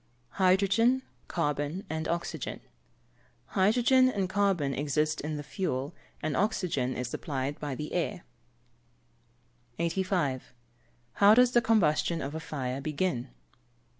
[0.37, 2.59] _Hydrogen, carbon, and oxygen.
[3.53, 5.93] Hydrogen and carbon exist in the fuel,
[6.23, 8.23] and oxygen is supplied by the air.
[9.77, 10.55] 85.
[11.19, 13.29] _How does the combustion of a fire begin?